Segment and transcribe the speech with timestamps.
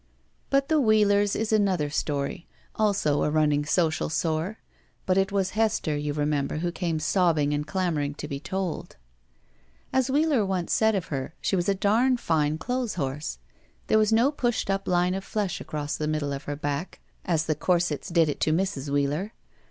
[0.49, 4.59] But the Wheelers' is another story, also a running 68 BACK PAY social sore;
[5.05, 8.95] but it was Hester, you remember, who came sobbing and clamoring to be told.
[9.93, 13.37] As Wheeler once said of her, she was a dam fine clothes horse.
[13.85, 17.45] There was no pushed up line of flesh across the middle of her back, as
[17.45, 18.89] the corsets did it to Mrs.
[18.89, 19.33] Wheeler.